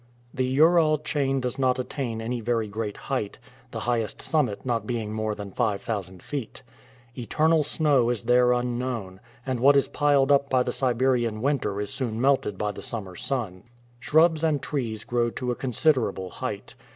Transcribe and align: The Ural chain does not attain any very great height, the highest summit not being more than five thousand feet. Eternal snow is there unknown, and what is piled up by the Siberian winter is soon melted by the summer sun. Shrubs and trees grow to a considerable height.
The 0.33 0.45
Ural 0.47 0.97
chain 0.97 1.39
does 1.41 1.59
not 1.59 1.77
attain 1.77 2.23
any 2.23 2.41
very 2.41 2.67
great 2.67 2.97
height, 2.97 3.37
the 3.69 3.81
highest 3.81 4.19
summit 4.19 4.65
not 4.65 4.87
being 4.87 5.13
more 5.13 5.35
than 5.35 5.51
five 5.51 5.83
thousand 5.83 6.23
feet. 6.23 6.63
Eternal 7.15 7.63
snow 7.63 8.09
is 8.09 8.23
there 8.23 8.51
unknown, 8.51 9.19
and 9.45 9.59
what 9.59 9.75
is 9.75 9.87
piled 9.87 10.31
up 10.31 10.49
by 10.49 10.63
the 10.63 10.71
Siberian 10.71 11.39
winter 11.39 11.79
is 11.79 11.91
soon 11.93 12.19
melted 12.19 12.57
by 12.57 12.71
the 12.71 12.81
summer 12.81 13.15
sun. 13.15 13.61
Shrubs 13.99 14.43
and 14.43 14.59
trees 14.59 15.03
grow 15.03 15.29
to 15.29 15.51
a 15.51 15.55
considerable 15.55 16.31
height. 16.31 16.73